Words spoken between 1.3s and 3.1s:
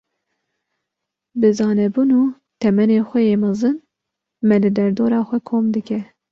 Bi zanebûn û temenê